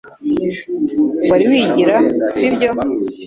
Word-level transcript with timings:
Wari 1.29 1.45
wigira 1.51 1.95
si 2.35 2.47
byo 2.53 2.69